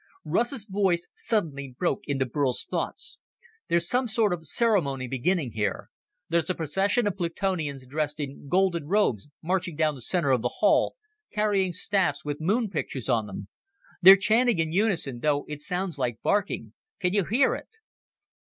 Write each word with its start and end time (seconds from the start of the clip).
Russ's 0.25 0.65
voice 0.65 1.07
suddenly 1.13 1.75
broke 1.77 2.01
into 2.07 2.25
Burl's 2.25 2.65
thoughts, 2.65 3.19
"There's 3.67 3.87
some 3.87 4.07
sort 4.07 4.33
of 4.33 4.47
ceremony 4.47 5.07
beginning 5.07 5.51
here. 5.51 5.91
There's 6.27 6.49
a 6.49 6.55
procession 6.55 7.05
of 7.05 7.17
Plutonians 7.17 7.85
dressed 7.85 8.19
in 8.19 8.47
golden 8.47 8.87
robes 8.87 9.27
marching 9.43 9.75
down 9.75 9.93
the 9.93 10.01
center 10.01 10.31
of 10.31 10.41
the 10.41 10.55
hall, 10.57 10.95
carrying 11.31 11.71
staffs 11.71 12.25
with 12.25 12.41
moon 12.41 12.67
pictures 12.71 13.09
on 13.09 13.27
them.... 13.27 13.47
They're 14.01 14.15
chanting 14.15 14.57
in 14.57 14.71
unison, 14.71 15.19
though 15.19 15.45
it 15.47 15.61
sounds 15.61 15.99
like 15.99 16.23
barking. 16.23 16.73
Can 16.99 17.13
you 17.13 17.23
hear 17.25 17.53
it?" 17.53 17.69